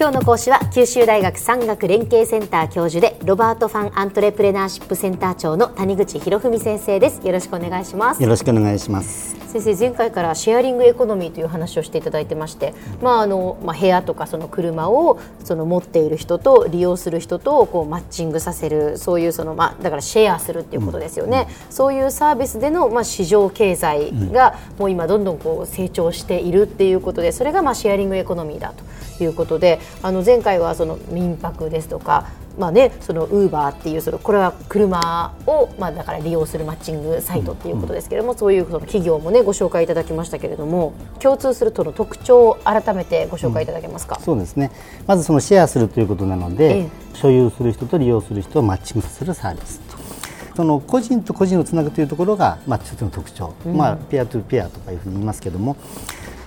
[0.00, 7.20] 今日の講師は九州大学産学連携センター教授でロバートファンアントレプレナーシップセンター長の谷口博文先生です。
[7.22, 8.22] よろしくお願いします。
[8.22, 9.36] よろしくお願いします。
[9.50, 28.72] 先生前回からシェアリングエコノミーという話をしていただいてまして、まああのまあ、部屋とかその車をその持っている人と利用する人とこうマッチングさせるそういうその、まあ、だからシェアするっていうことですよね、うん、そういうサービスでの、まあ、市場経済がもう今どんどんこう成長しているっていうことでそれがまあシェアリングエコノミーだ
[29.18, 44.72] ということであの前回はその民泊ですとかまあね、そのウーバーっていうそのこれは車を、まあ、だから利用するマッチングサイトっていうことですけれども、うん、そういうその企業も、ね、ご紹介いただきましたけれども共通するとの特徴を改めてご紹介いただけますか、うん、そうですね。
[45.06, 49.80] まずそのシェアするということなので、ええ、所有する人と利用する人をマッチングさせるサービス
[50.54, 55.76] その個人と個人をつなぐというところが、まあ、一つの特徴、うん、まあ、ペアトゥペアとかいうふうに言いますけども。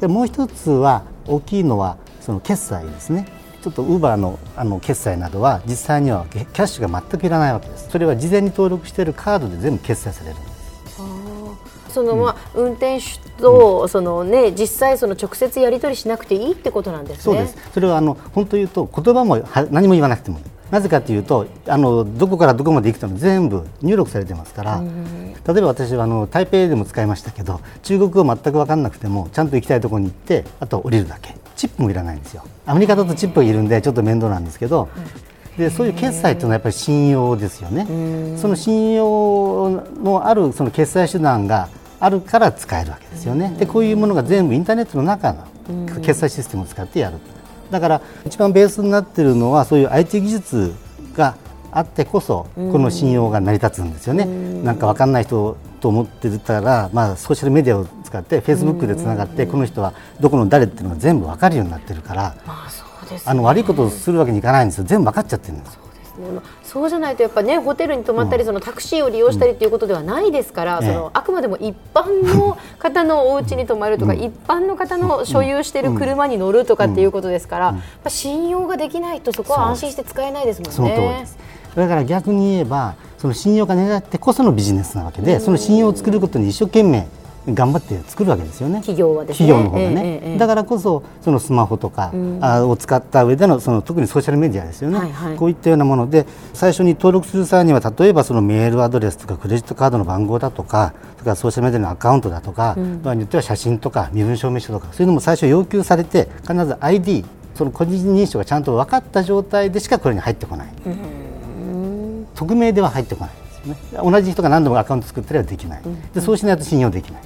[0.00, 3.28] でもう一つは大きいのはその決済ですね。
[3.62, 7.88] ちょっとウーバーのあの決済などは実際にはキャッシュが全くいらないわけです。
[7.88, 10.56] それは事前に登録しているカードで全部決済されるんです。
[11.90, 17.22] そのまあ、運転手と、そのね、実際その直接やり取りしなくていいってことなんですね。
[17.22, 17.56] そうです。
[17.72, 19.38] それはあの本当言うと言葉も
[19.70, 24.82] 何も言わなくてもなぜかというとあのどこからどこまで行くとも全部入力されてますから、
[25.46, 32.44] 例えば私はあの台北でも使いましたけど中国語全く分かんなくてもちゃんと行きたいところに行ってあと降りるだけチップもいらないんですよ。
[32.66, 34.88] アメリカだとチップがいるんでちょっと面倒なんですけど、
[35.56, 37.86] でそういう決済というのはやっぱり信用ですよね。
[38.38, 43.56] その信用のあるその決済手段があるから使えるわけですよね。
[43.58, 45.44] でこういうものが全部インターネットの中の
[46.02, 47.16] 決済システムを使ってやる。
[47.70, 50.74] だから一番ベースになっているのはそういう IT 技術
[51.16, 51.36] が
[51.72, 54.26] あってこそこの信用が成り立つんですよね。
[54.62, 62.34] なんか分かんない人と思ってたら、まあ、ソーシャルメディアを使ってフェイスブックでつながってこの人はどこの誰っていうのが全部分かるようになってるから、
[63.24, 64.84] あの悪いことをするわけにいかないんですよ。
[64.84, 65.78] 全部分かっちゃってるんです。
[66.64, 77.74] そうじゃないとやっぱねホテルに泊まったり、そのタクシーを利用したりということではないですから、そのあくまでも一般の方のお家に泊まるとか、一般の方の所有している車に乗るとかっていうことですから、
[78.08, 81.26] 信用ができないとそこは安心して使えないですもんね。
[81.76, 87.06] だから逆に言えばその信用が狙ってこそのビジネスなわけで、その信用を作ることに一生懸命
[87.54, 88.80] 頑張って作るわけですよね。
[88.80, 89.48] 企業はですね。
[89.48, 111.15] 企業の方がね、えーえー、だからこそそのスマホとか、うん、あを使った上でのその特にソーシャルメディアですよね、はいはい、こういったようなもので最初に登録する際には例えばそのメールアドレスとかクレジットカードの番号だとかそれからソーシャルメディアのアカウントだとか、うん、場合によっては写真とか身分証明書とかそういうのも最初要求されて必ず ID その個人認証がちゃんと分かった状態でしかこれに入ってこない、うん、
[112.36, 113.34] 匿名では入ってこない
[113.66, 115.82] ね、同じ人が何度もアカウント作ったりはできない、
[116.14, 117.22] でそうしないと信用できない、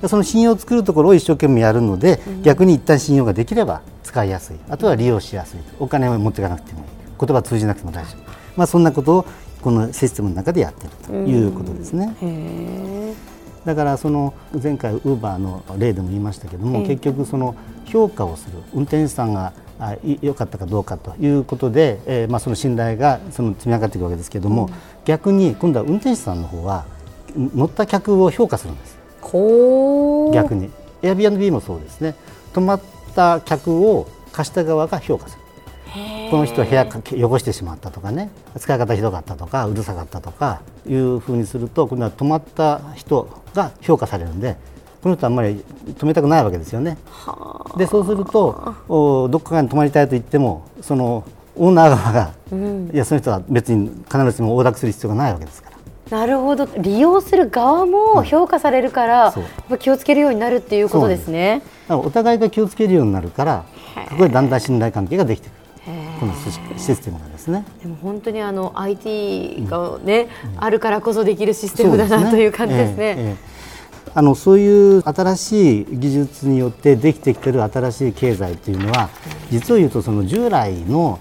[0.00, 4.56] でその信用を作るところを一生懸命やるので、逆に一旦信用ができれば使いやすい。
[4.68, 5.60] あとは利用しやすい。
[5.80, 6.86] お金を持っていかなくてもいい。
[7.18, 9.26] 言葉通じなくても大丈夫、まあ、そんなことを
[9.62, 12.14] このシステムの中でやっているということですね。
[13.64, 14.32] だからその
[14.62, 19.52] 前回ウーバーの例でも言いましたけども、結局その評価をする運転手さんが
[20.22, 24.72] 良かったかどうかということで、えー、まあ、その信頼がその積み上がっていくわけですけれども、うん、
[25.04, 26.84] 逆に今度は運転手さんの方は
[27.36, 28.98] 乗った客を評価するんです。
[30.32, 30.70] 逆に。
[31.02, 32.14] Airbnb もそうですね。
[32.52, 32.80] 泊まっ
[33.14, 35.40] た客を貸した側が評価する。
[36.30, 36.86] この人は部屋
[37.28, 38.30] 汚してしまったとかね。
[38.56, 44.56] 使い方ひどかったとかうるさかったとかいうふうにすると今度は泊まった人が評価されるんで
[45.02, 46.98] この人はあんまり止めたくないわけですよね。
[47.76, 51.24] でそうするとおどこかに泊まりたいと言ってもその
[51.56, 55.76] オーナー側が、うん、いやその人は別に必ずしも横諾する必要がないわけですから。
[56.18, 59.34] なるほど利用する側も評価されるから、
[59.70, 61.62] うん、気をつけるようになるっていうことですね。
[61.88, 63.64] お互いが気をつけるようになるから
[64.10, 65.60] ここでだんだん信頼関係ができてくる。
[66.20, 66.34] この
[66.76, 67.64] システムがですね。
[67.82, 73.14] でも本当にあの IT がね、うん、あるからこそできるシステムだな、ね、という感じですね。
[73.18, 73.49] えーえー
[74.14, 79.08] あのそういう新しい技術によってできてきている新しい経済というのは
[79.50, 81.18] 実を言うとその従来の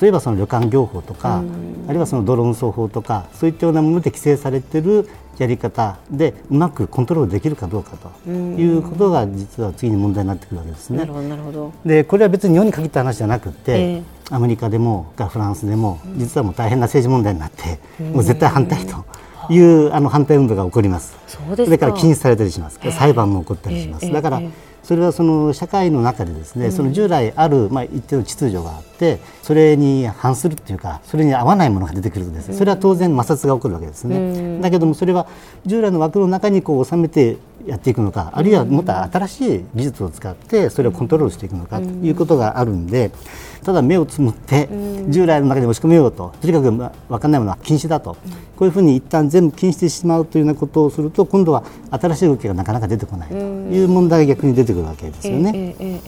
[0.00, 1.42] 例えばその旅館業法とか、
[1.86, 5.08] あるいはそのドローン送法とかそういったようなもので規制されている
[5.38, 10.98] やり方でうまくコントロールできるかどうかということが実は次に問題になってくるわけですね。
[10.98, 11.72] なるほどなるほど。
[11.86, 19.04] でこれは別に日本に限った話じゃなくて、えー、アメリカでもフランスでも実はもう大変な政治問題になって、もう絶対反対と。
[19.50, 21.16] いうあの反対運動が起こります。
[21.26, 22.78] それから禁止されたりします。
[22.90, 24.10] 裁判も起こったりします。
[24.12, 24.42] だから
[24.82, 34.60] それはその社会の中でですね、その従来あるまあ一定の秩序があって、それに反するっていうか、それに合わないものが出てくるとですね、それは当然摩擦が起こるわけですね。
[34.60, 35.26] だけどもそれは
[35.66, 43.10] 従来の枠の中にこう収めてやっていくのかあるいはもっと新しい技術を使ってそれをコントロールしていくのかということがあるんで
[43.62, 44.68] ただ目をつむって
[45.08, 48.16] 従来の中に押し込めようととにかく分かんないものは禁止だと。
[48.56, 56.00] こういうふうに一旦全部禁止してしまうというようなことをすると今度は新しい動きがなかなか出てこないという問題が逆に出てくるわけですよね。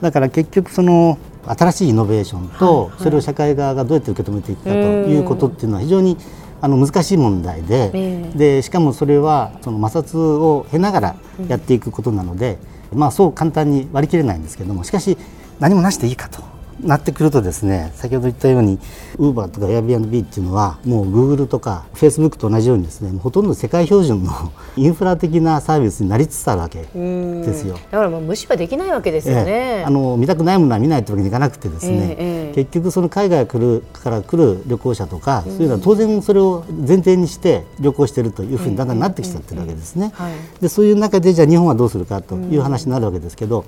[0.00, 6.16] だから結局その新しいイノベーションとそれを社会側がどうやって受け止めていくかということっていうのは非常に
[6.60, 11.16] あの難しい問題でえー、でしかもそれはその摩擦を経ながら
[11.48, 12.58] やっていくことなので、
[12.92, 15.16] うん、まあ、そう簡単に割り切れないんですけれどもしかし
[15.60, 16.42] 何もなしでいいかと
[16.82, 18.78] なってくるとですね先ほど言ったように
[19.18, 24.32] ウーバーとか Airbnb っていうのはもう Google とか Facebook と同じようにですねほとんど世界標準の
[24.76, 27.74] インフラ的なサービスになりつつあるわけですよ。
[27.90, 29.44] だからもう無視はできないわけですよね、
[29.80, 40.12] えー、あの見たくないものは見ないというわけにいかなくてですね、えー、結局その海外来るから来る旅行者とかそういうのは当然それを前提にして旅行しているというふうにだんだんなってきちゃってるわけですね、
[40.60, 43.64] でそういう中でじゃあ日本はどうするかという話になるわけですけど、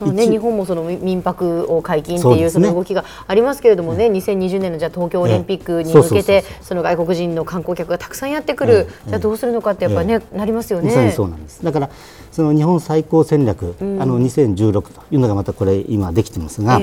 [0.00, 11.12] ね、日本もその民泊を解禁っていうその動きがありますけれどもね、2020年のじゃ東京オリンピックに向けてその外国人の観光客がたくさんやってくる、じゃあどうするのかってやっぱりね、なりますよね。
[11.14, 11.64] そうなんです。
[11.64, 11.90] だから
[12.32, 16.80] その日本最高戦略、あの2016というのがまたこれ今できてますが、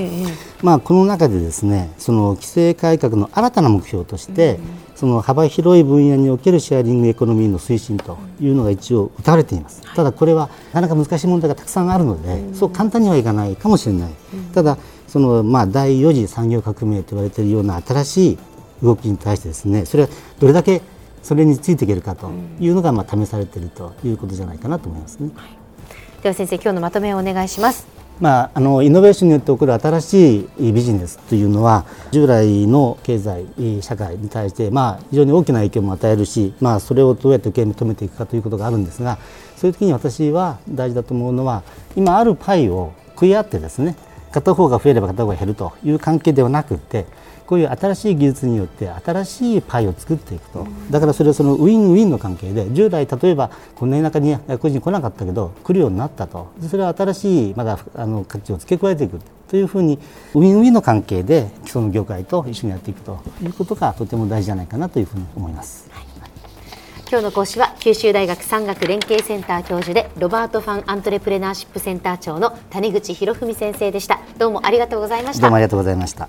[0.62, 4.58] まあこの中でですねその規制改革の新たな目標として、
[4.96, 14.10] その幅広い分野におけるシェアリングエコノミーの推進というのが一応謳われています、ただこれはなかなか難しい問題がたくさんあるので、そう簡単にはいかないかもしれない、
[14.54, 14.76] ただ
[15.14, 18.38] そのまあ第4次産業革命と言われているような新しい
[18.82, 20.08] 動きに対してですねそれは
[20.40, 20.82] どれだけ
[21.22, 25.30] それについていけるかというのがまあ試されているということじゃないかなと思いますね。
[26.20, 27.86] では先生今日のまとめをお願いします。
[28.18, 33.46] まあ、あのイノベーションによって起こる新しいビジネスというのは従来の経済
[33.82, 39.18] 社会に対して、まあ、非常に大きな影響も与えるし、まあ、それをどうやって受け止めていくかということがあるんですが
[39.56, 41.62] そういう時に私は大事だと思うのは
[41.96, 43.96] 今あるパイを食い合ってですね
[44.34, 47.06] 片方が増えれば片方が減るという関係ではなくて
[47.46, 56.48] こういう新しい技術によって新しいパイを作っていくと、だからそれはそのウィンウィンの関係で従来例えばこんな田舎に外国人来なかったけど来るようになったと。
[56.66, 59.98] それは新しいまだあの価値を付け加えていくというふうに
[60.32, 65.86] ウィンウィンの関係で基礎の業界と一緒にやっていくということがとても大事じゃないかなというふうに思います。
[67.06, 74.18] 今日の講師は九州大学産学連携センター教授でロバート・ファン・アントレプレナーシップセンター長の谷口博文先生でした。
[74.36, 75.42] どうもありがとうございました。
[75.42, 76.28] どうもありがとうございました。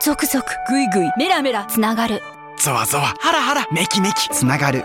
[0.00, 2.20] 続々ぐいぐいメラメラつながる。
[2.58, 4.28] ゾワゾワハラハラメキメキ。
[4.30, 4.84] つながる